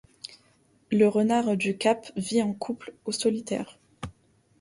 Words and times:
Le 0.91 1.05
Renard 1.07 1.55
du 1.55 1.77
Cap 1.77 2.11
vit 2.15 2.41
en 2.41 2.53
couple 2.55 2.91
ou 3.05 3.11
solitaire. 3.11 3.77